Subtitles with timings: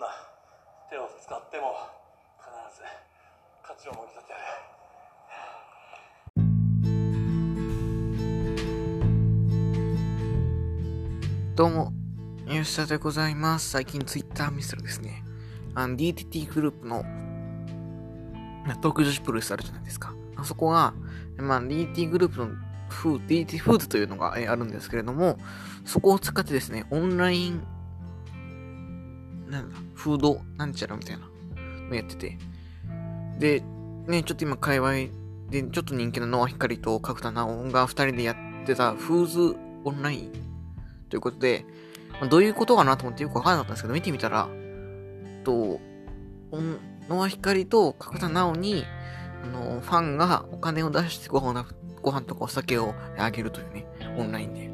[0.00, 0.06] な
[0.88, 1.74] 手を使っても
[2.40, 2.82] 必ず
[3.62, 4.38] 勝ちをもぎ取ってる
[11.54, 11.92] どうも、
[12.48, 13.68] 吉田でございます。
[13.68, 15.22] 最近ツイッター見せたらですね、
[15.74, 17.04] あの DTT グループの
[18.76, 20.14] 東京女子プロレスあるじゃないですか。
[20.36, 20.94] あそこが、
[21.36, 22.48] まあ、DT グループの
[22.88, 25.36] フー DT フーズというのがえあるんですけれども、
[25.84, 27.62] そこを使ってですね、オンライン、
[29.50, 31.28] なんだ、フードなんちゃらみたいな
[31.88, 32.38] のやってて、
[33.38, 33.62] で、
[34.06, 34.92] ね、ちょっと今界隈
[35.50, 40.32] でちょっと人気のノアヒカリと角田直が二人でやってたフーズオンライン
[41.10, 41.66] ということで、
[42.12, 44.48] まあどういうことかなと思ってよくわからなかったんですけど、見てみたら、
[45.44, 45.80] と、
[47.08, 48.84] ノアヒカリと角田直に、
[49.44, 51.66] あの、ファンがお金を出してご飯
[52.02, 54.70] ご飯とかお酒をあげるというね、オンラインで。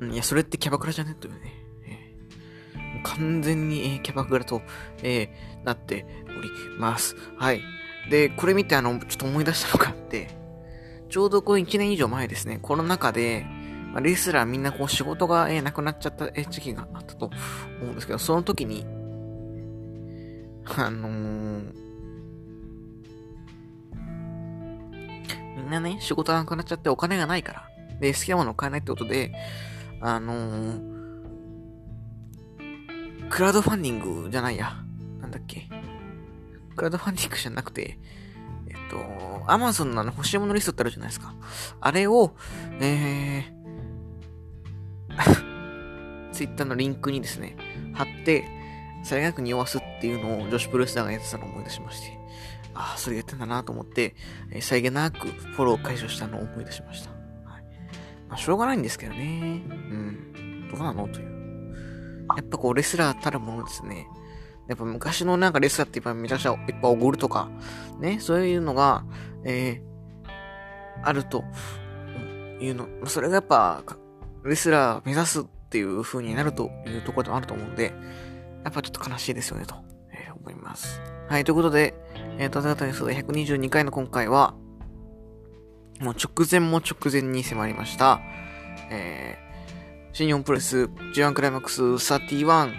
[0.00, 1.14] うんいや、それってキャバクラじゃね？
[1.14, 1.63] というね。
[3.04, 4.62] 完全に、えーキャバクラと、
[5.02, 6.04] えーなって
[6.38, 7.16] おります。
[7.38, 7.62] はい。
[8.10, 10.28] で、これ見てあの、ちょっと思い出したのがあって、
[11.08, 13.46] ちょうどこう1年以上前ですね、コロナ禍で、
[13.92, 17.34] まあレスラーみんなこう仕事が、えーなくなっちゃった、え時期があったと思
[17.82, 18.84] うんですけど、その時に、
[20.76, 21.84] あのー
[25.56, 27.68] みんなね、仕事がなくなっちゃってお金がないから。
[28.00, 29.32] で、好きなものを買えないってことで、
[30.00, 30.93] あのー
[33.34, 34.76] クラウドファンディングじゃないや。
[35.20, 35.68] なんだっけ。
[36.76, 37.98] クラウドファンディングじゃなくて、
[38.68, 41.34] えっと、アマゾンのあの欲しいものリストってあるじゃないですか。
[41.80, 42.36] あれを、
[42.80, 47.56] えー、 ツイッターのリンクにですね、
[47.92, 48.44] 貼って、
[49.02, 52.16] さりげなく匂わすっていうのを女子プロレスラーがやってたのを思い出しまして、
[52.72, 54.14] ああ、それやってんだなと思って、
[54.52, 57.10] えーさりげなくフォロー解消したのを思い出しました。
[57.10, 57.64] はい。
[58.28, 59.60] まあ、しょうがないんですけどね。
[59.68, 60.68] うん。
[60.70, 61.08] どうなの？
[61.08, 61.33] という。
[62.36, 64.06] やっぱこう、レスラーたるものですね。
[64.68, 67.50] やっぱ昔のなんかレスラーってやっぱめちゃくちゃいっぱいおごるとか、
[68.00, 69.04] ね、そういうのが、
[69.44, 71.44] えー、あると
[72.60, 73.82] いうの、それがやっぱ、
[74.44, 77.92] レスラー目指すっていう風になるというところでもあると思うんで、
[78.64, 79.74] やっぱちょっと悲しいですよね、と、
[80.12, 81.00] えー思います。
[81.28, 81.94] はい、ということで、
[82.38, 84.54] えー、と、たに数122回の今回は、
[86.00, 88.20] もう直前も直前に迫りました、
[88.90, 89.43] えー、
[90.14, 92.72] 新日本プレス G1 クライマックス31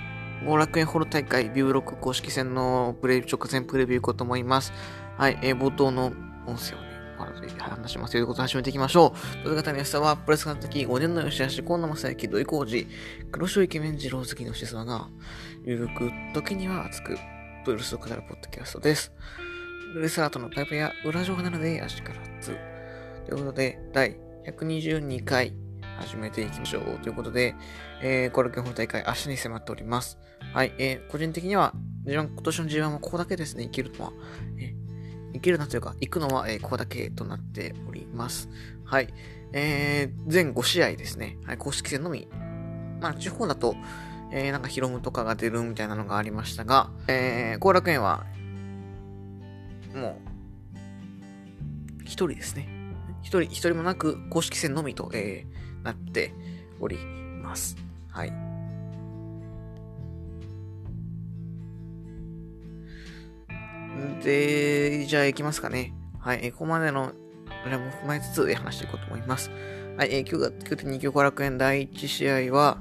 [0.46, 4.72] 後楽園ホール大会ビューロック公式戦のプレイ直前プレビューいこうと思います。
[5.18, 6.14] はい、えー冒頭の
[6.48, 6.88] 音声をね、
[7.20, 9.44] 後で話しますということで始めていきましょう。
[9.44, 12.88] という方の吉沢は、プレス監督5年の吉橋、河野正幸、土井浩二、
[13.30, 15.10] 黒潮イケメン二郎好きの吉沢が、
[15.66, 17.18] ゆるく、時には熱く、
[17.66, 19.12] プロレスを語るポッドキャストです。
[19.94, 22.58] プレスアートのパイプや裏情報なので足からず。
[23.26, 24.16] ということで、第
[24.48, 25.65] 122回
[25.98, 27.00] 始めていきましょう。
[27.00, 27.56] ということで、
[28.02, 30.18] えー、後楽園ホール大会、明日に迫っております。
[30.54, 31.74] はい、えー、個人的には、
[32.06, 34.14] G1 今年の G1 はここだけですね、行けるのは。
[34.60, 34.86] えー
[35.36, 38.50] 行けるなというか、行くのは、えーここだけとなっております。
[38.86, 39.14] はい。
[39.52, 41.38] えー、全5試合ですね。
[41.46, 42.30] はい、公式戦のみ。
[43.02, 43.76] まあ、地方だと、
[44.32, 48.26] えー、なんかヒロムとかが出るみたいなのがありましたが、えー、後楽園は、
[49.94, 50.22] も
[51.98, 52.70] う、一人ですね。
[53.22, 56.34] 一人、一人もなく公式戦のみと、えー、なって
[56.80, 56.98] おり
[57.42, 57.78] ます。
[58.10, 58.34] はい。
[64.24, 65.94] で、じゃあ行きますかね。
[66.20, 67.12] はい、えここまでの、
[67.64, 69.52] あれも踏まえつつ、話していこうと思います。
[69.98, 72.80] はい、えー、9月9.2強後楽園第1試合は、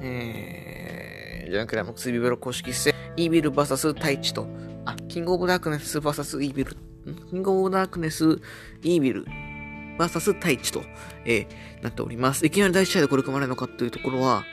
[0.00, 4.46] えー、ジャンクライマックスビブロ公式戦、イービル VS タイチと、
[4.84, 6.76] あ、キングオブダークネス VS イービル、
[7.30, 8.38] キングオブダークネス、
[8.82, 9.24] イービル
[9.98, 10.82] VS タイチと、
[11.24, 12.44] えーなっております。
[12.44, 14.44] いきなり第1試合でこれ組まれるのかというところは、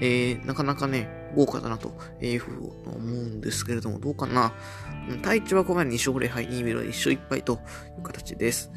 [0.00, 4.52] えー、なかなかね、豪華だなというふうに思うんですけれども、どうかな。
[5.08, 7.54] うん太一はここまで2勝0敗、イービルは1勝1敗と
[7.98, 8.70] いう形です。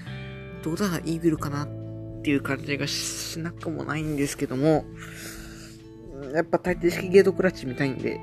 [0.63, 4.85] どうだイービルかなっていう感じがしなくもないんですけども、
[6.33, 8.19] やっぱ大抵式ゲートクラッチ見たいんで、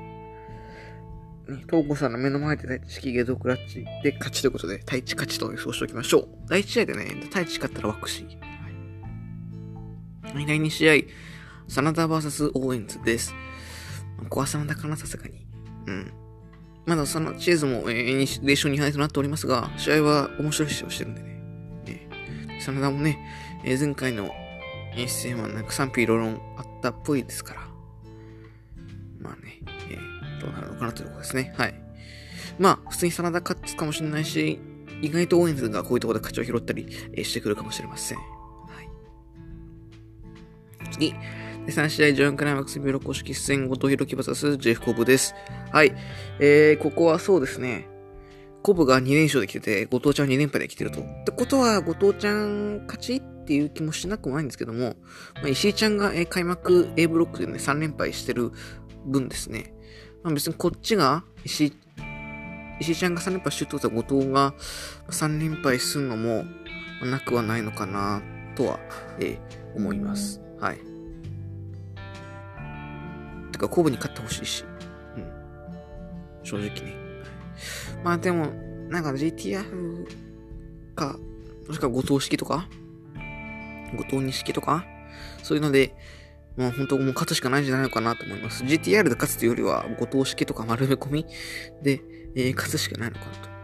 [1.47, 6.27] ね、東郷さんの目の前で式ゲートクラッチで勝ちということで、太一勝ちと予想しておきましょう。
[6.47, 10.33] 第1試合でね、太一勝ったらワクシー。
[10.33, 10.93] はい、第2試合、
[11.67, 13.33] 真田 VS オーエンズです。
[14.17, 15.45] ここは真田かな、さすがに。
[15.87, 16.11] うん。
[16.85, 21.41] まだそのチェーズも、えー、0勝2敗となっておりますが、試合は面白い試合をしてるんでね。
[21.87, 23.17] えー、真田もね、
[23.63, 24.31] えー前回の
[24.95, 27.61] 演出戦はなんか賛否両論あったっぽいですから。
[29.19, 29.61] まあね、
[30.45, 31.53] えーどうなるのかなというところですね。
[31.57, 31.73] はい。
[32.59, 34.59] まあ、普通に真田勝つかもしれないし、
[35.01, 36.87] 意外とオーエンズがこういうところで勝ちを拾ったり、
[37.23, 38.17] してくるかもしれません。
[38.17, 38.23] は
[40.83, 40.89] い。
[40.91, 41.13] 次、
[41.67, 45.35] 3試合ジョンクライマックスビロ公式出演、後藤弘樹バサスジェフコブです。
[45.71, 45.93] はい。
[46.39, 47.87] えー、ここはそうですね。
[48.61, 51.01] コブが2連勝できてて、後藤ちゃん2連敗できてると。
[51.01, 54.95] ってことは、後藤ちゃん勝ちっていう気もしなくもないんですけども、
[55.35, 58.51] まあ、石井ちゃんが、えー、開幕 A ブロックでね、3連敗してる
[59.05, 59.73] 分ですね。
[60.25, 61.71] まあ、別にこっちが、石、
[62.79, 64.53] 石ちゃんが3連敗してるってことは、後藤が
[65.09, 66.45] 3連敗するのも、
[67.03, 68.23] なくはないのかな、
[68.55, 68.79] とは、
[69.19, 70.41] えー、思います。
[70.59, 70.79] はい。
[73.51, 74.65] てか、コブに勝ってほしいし。
[75.15, 75.31] うん。
[76.43, 76.95] 正直ね。
[78.03, 78.47] まあでも、
[78.89, 80.07] なんか GTR
[80.95, 81.19] か、
[81.67, 82.67] もしくは後藤式とか？
[83.95, 84.85] 後藤錦とか？
[85.43, 85.93] そういうので、
[86.57, 88.63] もう本当もう勝つしかないんじゃないのかなと思います。
[88.63, 91.25] GTR で勝つというよりは、後藤式とか丸め込み
[91.83, 92.01] で、
[92.35, 93.55] えー、勝つしかないのかなと、ね、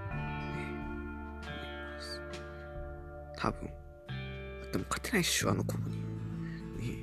[1.41, 1.51] 思
[1.89, 2.21] います。
[3.37, 3.69] 多分。
[4.71, 5.83] でも勝てないっしょ、あの子に。
[5.85, 6.97] ね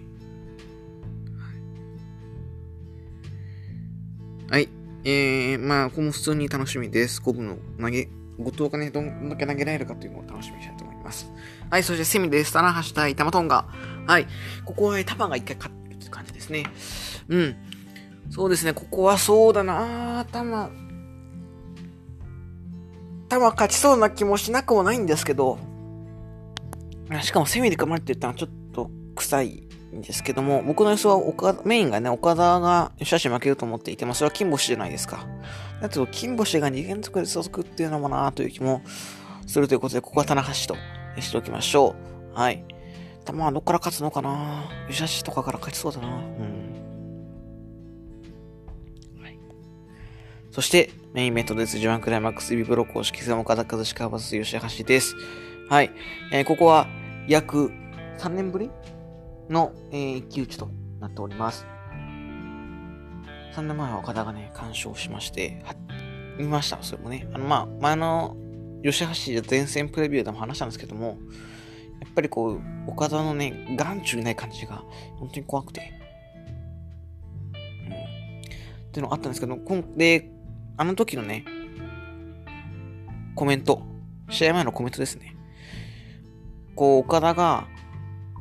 [4.51, 4.61] はい。
[4.63, 4.69] はい。
[5.05, 7.23] えー、まあ、ここも普通に楽しみです。
[7.23, 8.09] コブの投げ、
[8.39, 11.31] 後藤がね、どんだけ投げられるかというのを楽しみにしたいと思います。
[11.71, 12.53] はい、そしてセミです。
[12.53, 13.67] 棚橋対玉トンガ。
[14.07, 14.27] はい。
[14.65, 16.65] ここは、玉が一回勝って感じですね。
[17.29, 17.57] うん。
[18.31, 20.71] そうですね、ここはそうだな玉、
[23.29, 25.59] 玉勝ちそうな気もしなくもないんですけど、
[27.23, 35.27] しかもセミで組まれてるってのはちょっと臭いんですけども、僕の予想は岡メインがね、岡田が吉橋負けると思っていて、まあそれは金星じゃないですか。
[35.81, 38.83] だけど、金星が2連続で続くっていうのもなという気も
[39.47, 40.77] するということで、ここは棚橋と
[41.21, 41.95] しておきましょ
[42.35, 42.39] う。
[42.39, 42.63] はい。
[43.33, 46.15] 玉はどっから勝つのかな吉橋とかから勝ちそうだなうん。
[49.21, 49.39] はい。
[50.51, 51.79] そして、メインイベントです。
[51.79, 55.15] ジョアンクライマックスビブロ公式戦岡田和志川端吉橋です。
[55.69, 55.91] はい。
[56.33, 56.87] えー、ここは
[57.29, 57.71] 約
[58.19, 58.71] 3年ぶり
[59.51, 60.69] の、えー、一騎打ちと
[61.01, 61.67] なっております。
[63.55, 65.75] 3年前は岡田がね、干渉しまして、は
[66.39, 67.29] 見ました、それもね。
[67.33, 68.37] あの、まあ、前の
[68.83, 71.19] 吉橋前線プレビューでも話したんですけども、
[72.01, 74.83] やっぱりこう、岡田のね、眼中にない感じが、
[75.19, 75.93] 本当に怖くて。
[77.53, 77.93] うん。
[77.93, 80.31] っていうのがあったんですけど、こんで、
[80.77, 81.45] あの時のね、
[83.35, 83.83] コメント、
[84.31, 85.37] 試合前のコメントですね。
[86.75, 87.67] こう、岡田が、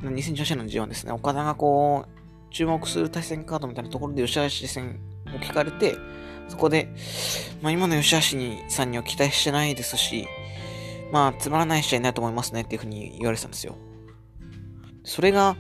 [0.01, 2.18] 2018年の G1 ですね、岡田がこう、
[2.51, 5.95] 注目する対戦カードみたいなところで吉橋戦を聞かれて、
[6.48, 6.89] そこで、
[7.62, 10.27] まあ今の吉橋にさんには期待してないですし、
[11.12, 13.75] まあつまらない試合になると思いますねっていうふうに言われてたんですよ。
[15.04, 15.56] それが、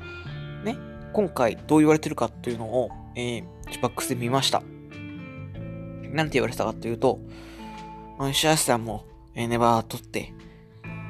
[0.63, 0.77] ね、
[1.13, 4.61] 今回どう言われてるかというのを、えー、チバックスで見ました。
[6.11, 7.19] なんて言われてたかというと、
[8.17, 9.05] まあ、吉橋さんも、
[9.35, 10.33] えー、ネバー取って、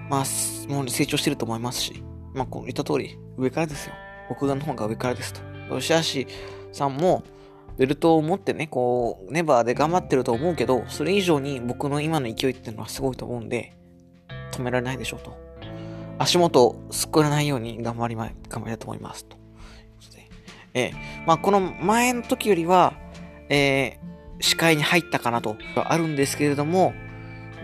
[0.10, 3.94] まあ、もう成長してると思いますし、まあ、こう言った通り、上からですよ。
[4.30, 5.42] 僕がの方が上からですと。
[5.80, 6.30] 吉橋
[6.74, 7.24] さんも、
[7.78, 13.77] ベルトを持ってね、こう、ネバーで頑張ってると思うけど、それ以上に僕の今の勢いっていうのはすごいと思うんで、
[14.58, 15.38] 止められないでしょうと。
[16.20, 19.26] 足元をすっこらないように頑張りま、頑張りたいと思います。
[19.26, 19.38] と。
[20.74, 22.94] ええまあ、この前の時よりは、
[23.50, 26.94] えー、視界に入ったかなと、あるんですけれども、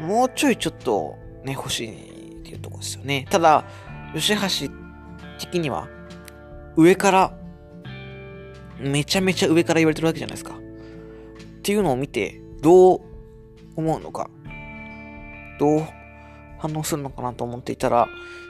[0.01, 3.27] もうちょいちょっとね、欲しいっていうとこですよね。
[3.29, 3.65] ただ、
[4.15, 4.73] 吉橋
[5.39, 5.87] 的には、
[6.75, 7.37] 上から、
[8.79, 10.55] めちゃめちゃ上から言われてるわけじゃないですか。
[10.55, 13.01] っていうのを見て、どう
[13.75, 14.29] 思うのか、
[15.59, 15.87] どう
[16.63, 18.07] 反応するのかなと思っていたら、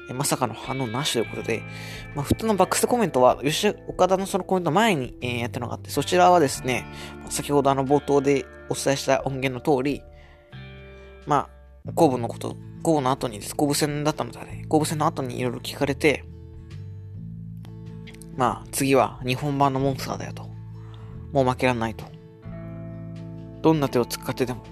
[0.07, 1.63] えまさかの反応なしということで、
[2.15, 6.85] まあ、普通のバックスコメントは、吉岡田のそのコメント前に、えー、やったのがあって、そちらはですね、
[7.29, 10.03] 先ほどあの冒頭でお伝えした音源の通り、
[11.25, 11.49] ま
[11.87, 16.23] あ、後部のこと、後部の後にです、後部戦だったので、ね、後部戦の後にいろいろ聞かれて、
[18.35, 20.43] まあ、次は日本版のモンスターだよと。
[21.31, 22.05] もう負けらんないと。
[23.61, 24.63] どんな手を使ってでも、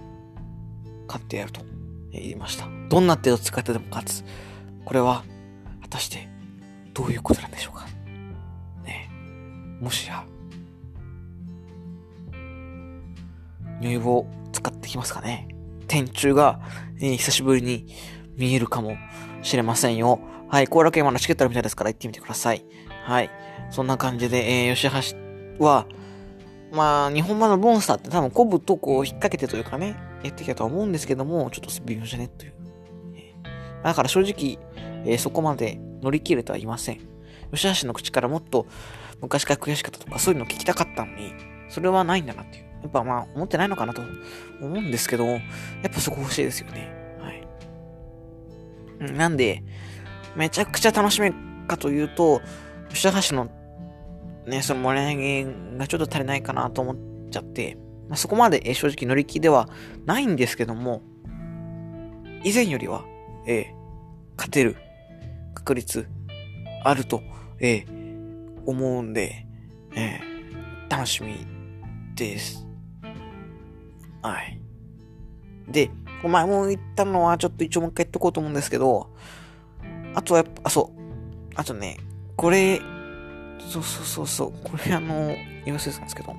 [1.07, 1.61] 勝ってやると
[2.11, 2.80] 言いました。
[2.91, 4.25] どんな手を使ってでも勝つ？
[4.83, 5.23] これは、
[5.81, 6.27] 果たして、
[6.93, 7.87] どういうことなんでしょうか？
[8.83, 9.09] ね
[9.79, 10.25] もしや、
[13.79, 15.47] 入部を使ってきますかね？
[15.87, 16.59] 天中が、
[16.97, 17.87] えー、久しぶりに
[18.35, 18.97] 見えるかも
[19.41, 20.19] しれませんよ。
[20.49, 22.65] はい、後楽園まのチケットあるみたいですから行ってみてください。
[23.05, 23.29] はい。
[23.69, 25.15] そんな感じで、えー、吉
[25.57, 25.85] 橋は、
[26.73, 32.27] まあ、日本版のモンスターって多分コブとこう引っ掛けてというかね、やってきたとは思うんですけども、ちょっと微妙じゃね？
[32.27, 32.53] という。
[33.83, 34.57] だから正直、
[35.05, 36.99] えー、そこまで乗り切れてはいません。
[37.53, 38.67] 吉橋の口からもっと
[39.21, 41.33] 昔から悔しかったとかそういうの聞きたかったのに、
[41.69, 42.71] それはないんだなっていう。
[42.81, 44.01] やっぱまあ、思ってないのかなと
[44.59, 45.41] 思うんですけど、やっ
[45.93, 46.91] ぱそこ欲しいですよね。
[47.19, 49.13] はい。
[49.13, 49.63] なんで、
[50.35, 51.31] めちゃくちゃ楽しめ
[51.67, 52.41] かというと、
[52.89, 53.49] 吉橋の
[54.47, 56.97] ね、その盛り上げがちょっと足りないかなと思っ
[57.29, 57.77] ちゃって、
[58.09, 59.69] まあ、そこまで、正直乗り気では
[60.05, 61.01] ないんですけども、
[62.43, 63.05] 以前よりは、
[63.45, 63.73] えー、
[64.37, 64.77] 勝てる
[65.53, 66.07] 確率
[66.83, 67.21] あると、
[67.59, 69.45] えー、思うんで、
[69.95, 71.45] えー、楽しみ
[72.15, 72.67] です。
[74.21, 74.59] はい。
[75.67, 75.89] で、
[76.23, 79.09] 前も言ったのはちょっと一応もう一回言っとこうと思うんですけど、
[80.13, 81.01] あとはやっぱ、あ、そう。
[81.55, 81.97] あとね、
[82.35, 82.79] これ、
[83.59, 86.35] そうそうそうそう、これあの、言わせてたんですけど、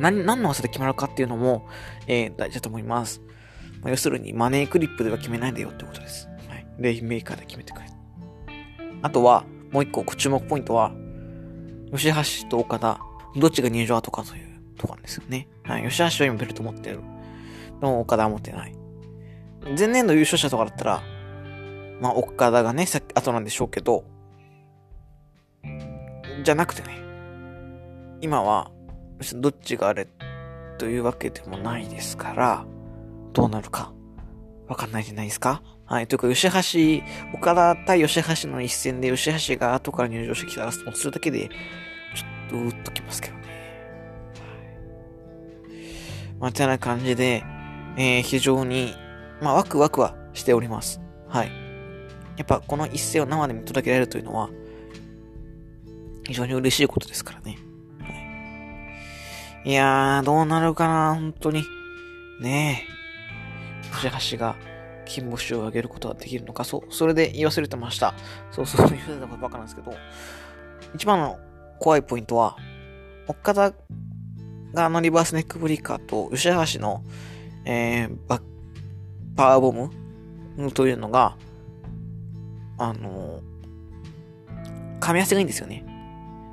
[0.00, 1.68] 何、何の技で決まるかっていうのも、
[2.06, 3.20] えー、大事だと思います。
[3.82, 6.28] まあ、要するに、マネークリップでは決めないでよってことです。
[6.48, 6.66] はい。
[6.78, 7.86] レインメーカーで決めてくれ。
[9.02, 10.92] あとは、もう一個注目ポイントは、
[11.92, 13.00] 吉橋と岡田、
[13.36, 15.48] どっちが入場後かというとこなんですよね。
[15.64, 15.88] はい。
[15.88, 17.00] 吉橋は今ベルト持ってる。
[17.80, 18.72] でも岡田は持ってない。
[19.76, 21.02] 前年度優勝者とかだったら、
[22.00, 24.04] まあ、岡田がね、さっき後なんでしょうけど、
[26.42, 26.98] じゃなくてね、
[28.20, 28.70] 今は、
[29.34, 30.06] どっちがあれ
[30.78, 32.66] というわけでもないですから、
[33.36, 33.92] どうなるか、
[34.66, 36.06] わかんないじゃないですかはい。
[36.06, 41.50] というか、吉橋、岡田対吉橋の一戦で吉橋が後から入場してきたら、もうそれだけで、ちょ
[42.46, 43.42] っとうっときますけどね。
[45.68, 46.38] はい。
[46.40, 47.44] まあ、てな感じで、
[47.98, 48.94] えー、非常に、
[49.42, 51.02] まあ、ワクワクはしております。
[51.28, 51.50] はい。
[52.38, 54.48] やっぱ、この一戦を生で見届けられるというのは、
[56.24, 57.58] 非常に嬉しいことですからね。
[58.00, 58.08] は
[59.66, 61.64] い、いやー、どうなるかな、本当に。
[62.40, 62.95] ねえ。
[63.96, 64.56] 藤橋が
[65.06, 68.14] 金星を上げることができるのか、そう、それで言い忘れてました。
[68.50, 69.94] そうそう、言われたことばっかなんですけど、
[70.94, 71.38] 一番の
[71.78, 72.56] 怖いポイントは、
[73.28, 73.72] 岡田
[74.74, 77.02] があのリバースネックブリーカーと、吉橋の、
[77.64, 78.40] えー、バ
[79.36, 81.36] パワーボムというのが、
[82.78, 85.84] あのー、噛み合わせがいいんですよね。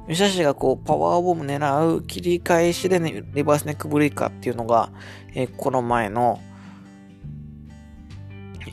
[0.08, 4.92] 吉橋がこう、パワーボム狙う切り返しでね、リバースネックブレイカーっていうのが、
[5.34, 6.40] えー、この前の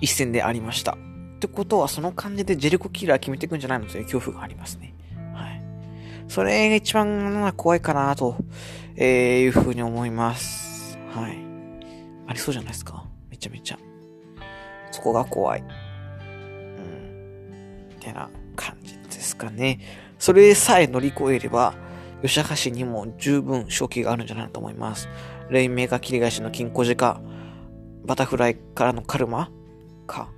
[0.01, 0.93] 一戦でありました。
[0.93, 0.97] っ
[1.41, 3.87] てことは、その感じでジェリコキラー決めていくんじゃないの？
[3.87, 4.95] という恐怖がありますね。
[5.35, 5.63] はい。
[6.29, 8.37] それが一番怖いかなと、
[8.97, 10.99] え、いうふうに思います。
[11.15, 11.39] はい。
[12.27, 13.05] ありそうじゃないですか？
[13.31, 13.79] めちゃめちゃ。
[14.91, 15.61] そこが怖い。
[15.61, 15.69] うん。
[17.95, 19.81] ってな感じですかね。
[20.19, 21.75] それさえ乗り越えれば、
[22.23, 25.09] 吉橋にも十分正気があるんじゃないかと思います。
[25.49, 27.23] レインメーカー切り返しの金庫時か、
[28.05, 29.51] バタフライからのカルマ
[30.11, 30.29] か。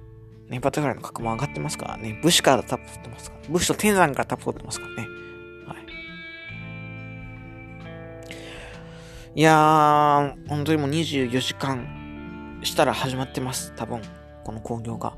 [0.49, 2.21] ね、バタフライの角も上がってますからね。
[2.23, 3.49] 武士からタップ取ってますから。
[3.49, 5.09] 武士と天山からタップ取ってますからね。
[5.67, 5.79] はい。
[9.35, 13.73] いやー、本当にもう24時間したら始まってます。
[13.77, 14.03] 多分、
[14.45, 15.15] この興行が。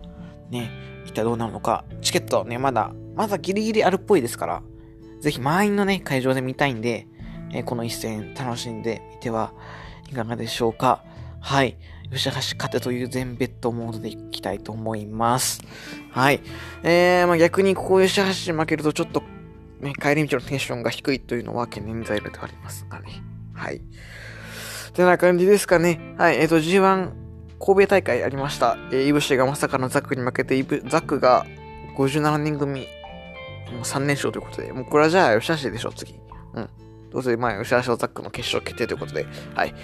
[0.51, 0.71] ね、
[1.07, 1.85] 一体どうなるのか。
[2.01, 4.63] チケットね、まだまだギリギリあるっぽいですから、
[5.21, 7.07] ぜひ満員のね、会場で見たいんで、
[7.53, 9.53] えー、この一戦楽しんでみては
[10.11, 11.05] いかがでしょうか。
[11.41, 11.77] はい。
[12.15, 15.63] 吉橋勝てという全ベッドモードでいきたいと思います。
[16.11, 16.41] はい。
[16.83, 19.23] えー、まあ、逆にここ吉橋負けるとちょっと、
[19.81, 23.23] ね、帰り道のテンションが低いというのは懸念材料ではありますがね。
[23.53, 23.81] はい。
[24.93, 26.15] てな感じですかね。
[26.17, 26.37] はい。
[26.37, 27.11] えっ、ー、と、G1
[27.59, 28.77] 神戸大会ありました。
[28.93, 31.47] えー、イブシがまさかのザックに負けて、イブ、ザックが
[31.97, 32.87] 57人組
[33.73, 36.15] もう3連勝ということで、もうこれはじゃあ吉橋でしょ、次。
[36.55, 36.69] うん。
[37.11, 39.75] どうせ、まあ、吉橋とザックの決勝決定ということで、はい。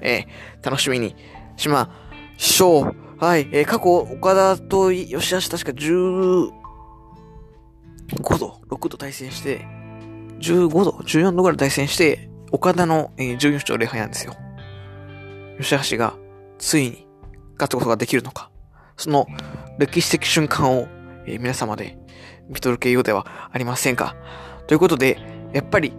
[0.00, 1.16] えー、楽しみに
[1.58, 1.90] しま
[2.38, 2.96] しょう。
[3.18, 3.48] はい。
[3.52, 6.50] えー、過去、岡田と吉橋確か15
[8.38, 9.66] 度、6度対戦して、
[10.38, 14.34] 15度、14度ぐらい対戦して、岡田の、えー、14勝0敗なんですよ。
[15.60, 16.14] 吉橋が、
[16.58, 17.08] ついに、
[17.54, 18.50] 勝つことができるのか。
[18.96, 19.26] その、
[19.78, 20.86] 歴史的瞬間を、
[21.26, 21.98] えー、皆様で
[22.48, 24.14] 見届けようではありませんか。
[24.68, 25.18] ということで、
[25.52, 25.92] やっぱり、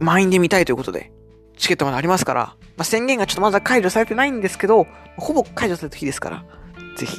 [0.00, 1.12] 満員で見たいということで、
[1.56, 2.40] チケットまでありますから、
[2.76, 6.44] まあ、宣言がちょっとまだ解除されてないんですけど、ほぼ解除された日ですから、
[6.96, 7.18] ぜひ、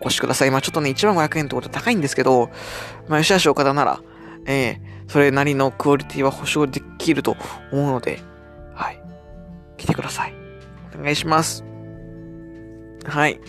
[0.00, 0.50] お越しください。
[0.50, 2.50] まあちょっとね、1万500円ってことは高いんですけど、
[3.08, 4.00] まあ吉橋岡田なら、
[4.46, 7.36] ええー、それなりのクオリティは保証できると
[7.72, 8.20] 思うので、
[8.74, 9.00] はい。
[9.76, 10.34] 来てください。
[10.98, 11.64] お願いします。
[13.04, 13.40] はい。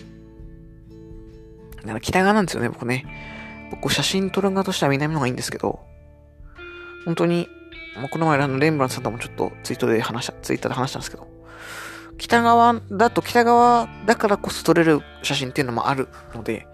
[1.82, 3.06] だから北側なんですよね、僕ね。
[3.70, 5.80] 僕写真撮る側としては南の方がいいんですけど、
[7.04, 7.48] 本当に、
[7.98, 11.26] まあ、この前あのレンブランさんともちょっとツイートで話した、ツイッターで話したんですけど、
[12.18, 16.66] 北側だと北側だからこそ撮れる写真っていうのもあるので、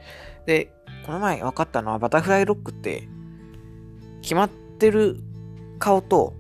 [0.46, 0.72] で、
[1.06, 3.08] この前分かったのはバタフライロックって
[4.22, 5.18] 決まってる
[5.78, 6.34] 顔と、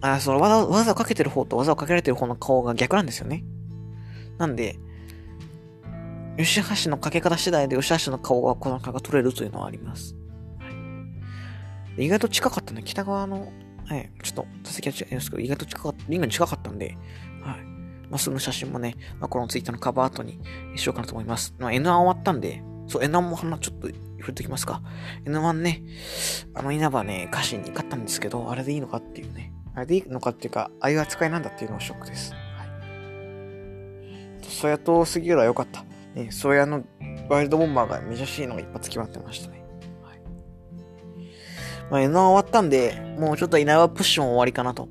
[0.00, 3.44] あその技技をかけてる方と技をかけられてる方の顔が逆なんですよね。
[4.38, 4.78] なんで、
[6.38, 10.16] 吉橋のかけ方次第で吉橋の顔がこの顔が取れるというのはあります。
[11.98, 12.82] 意外と近かったね。
[12.84, 13.52] 北側の、
[13.90, 16.96] はい、ちょっと座席は違いますけど、意外と近かった、リングに近かったんで、
[17.42, 17.64] はい。
[18.08, 20.38] まあ、その写真もね、まあ、このツイッターのカバーアートに
[20.76, 21.56] しようかなと思います。
[21.58, 24.80] まあ、N1 終わったんで、そう、N1 も花ちょっと触れておきますか。
[25.24, 25.82] N1 ね、
[26.54, 29.52] あの稲葉ね、歌詞に勝ったんですけど、あれでいいのかっていうね。
[29.74, 32.32] あれでいいのかっていうか、ああいう扱いなんだっていうのはショックです。
[32.32, 32.38] は
[34.40, 34.44] い。
[34.44, 35.84] ソヤと杉浦は良かった。
[36.14, 36.84] ね、ソヤの
[37.28, 39.59] ワイルドボンバーがめちゃしいのが一発決まってましたね。
[41.90, 44.88] まあ、N1 終わったんで、もうちょっと稲葉プッシュも終わりかなと。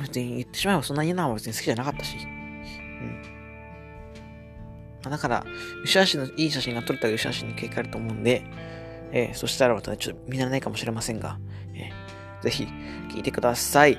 [0.00, 2.16] 別に言ってしまえばそんな稲葉は別に好きじゃなかったし。
[2.16, 3.22] うん。
[5.04, 5.44] まあだから、
[5.84, 8.44] 吉橋のいい写真が撮れたら吉橋に結果あると思うんで、
[9.12, 11.38] えーそしたらまた、ちょっと見慣れないかもしれませんが、
[11.74, 12.66] えーぜひ
[13.14, 13.96] 聞いてください。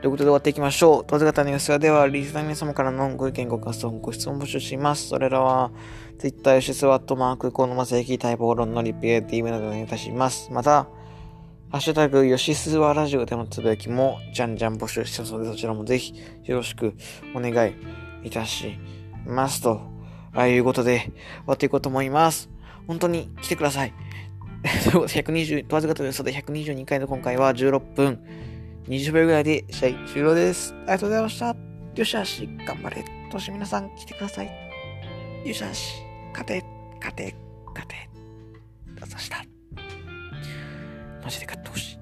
[0.00, 1.04] ということで終わっていきましょう。
[1.04, 5.08] 当時型の様子では、リスナー皆様からのご意見、ご感想、ご質問募集します。
[5.08, 5.72] それらは、
[6.18, 10.52] Twitter、吉スワットマーク、コのまさき、待望論のリプレイ、DM などお願いいたします。
[10.52, 10.86] また、
[11.70, 16.94] ハッシュタグ、ヨシスワラジオでのつぶやきも、じゃんじゃん募集してますので、そちらもぜひ、よろしく
[17.34, 17.74] お願い
[18.24, 18.78] いたし
[19.26, 19.60] ます。
[19.60, 19.82] と、
[20.32, 21.12] ああいうことで、終
[21.46, 22.48] わっていこうと思います。
[22.86, 23.92] 本当に来てください。
[24.84, 28.18] ということ、120、わず方の予想で122回の今回は16分
[28.88, 30.72] 20秒ぐらいで試合終了です。
[30.72, 31.54] ありがとうございました。
[31.94, 33.04] よしあし、頑張れ。
[33.30, 34.50] とし皆さん来てください。
[35.44, 36.64] よしあし、勝て、
[36.98, 37.34] 勝て、
[37.74, 38.08] 勝て。
[39.02, 39.57] あざした。
[41.28, 41.97] ジで買ってほしい。